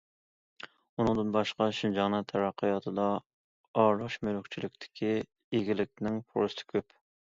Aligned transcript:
ئۇنىڭدىن 1.01 1.33
باشقا، 1.35 1.67
شىنجاڭنىڭ 1.79 2.25
تەرەققىياتىدا 2.33 3.05
ئارىلاش 3.83 4.17
مۈلۈكچىلىكتىكى 4.29 5.13
ئىگىلىكنىڭ 5.59 6.19
پۇرسىتى 6.33 6.71
كۆپ. 6.75 6.99